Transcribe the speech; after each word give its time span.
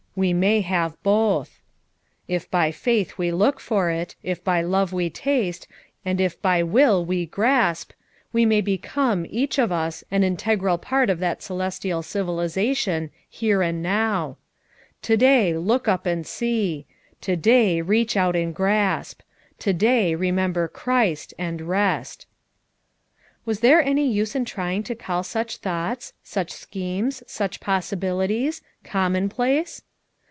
We 0.13 0.33
may 0.33 0.59
have 0.59 1.01
both. 1.03 1.61
If 2.27 2.51
by 2.51 2.73
faith 2.73 3.17
we 3.17 3.31
look 3.31 3.61
for 3.61 3.89
it, 3.89 4.17
if 4.21 4.43
by 4.43 4.61
love 4.61 4.91
we 4.91 5.09
taste, 5.09 5.69
and 6.03 6.19
if 6.19 6.39
by 6.41 6.63
will 6.63 7.07
ive 7.09 7.31
grasp, 7.31 7.91
we 8.33 8.45
may 8.45 8.59
become, 8.59 9.25
each 9.29 9.57
one 9.57 9.63
of 9.63 9.71
us, 9.71 10.03
an 10.11 10.25
integral 10.25 10.77
part 10.77 11.09
of 11.09 11.19
that 11.19 11.41
celestial 11.41 12.03
civilization 12.03 13.09
here 13.29 13.61
and 13.61 13.81
now." 13.81 14.35
To 15.03 15.15
day 15.15 15.55
look 15.55 15.87
up 15.87 16.05
and 16.05 16.27
see! 16.27 16.85
To 17.21 17.37
day 17.37 17.79
reach 17.81 18.17
out 18.17 18.35
and 18.35 18.53
grasp! 18.53 19.21
To 19.59 19.71
day 19.71 20.13
remember 20.13 20.67
Christ, 20.67 21.33
and 21.39 21.61
rest" 21.61 22.25
Was 23.45 23.61
there 23.61 23.81
any 23.81 24.11
use 24.11 24.35
in 24.35 24.43
trying 24.43 24.83
to 24.83 24.93
call 24.93 25.23
such 25.23 25.55
thoughts, 25.57 26.11
such 26.21 26.51
schemes, 26.51 27.23
such 27.27 27.61
possibilities, 27.61 28.61
com 28.83 29.13
monplace! 29.13 29.83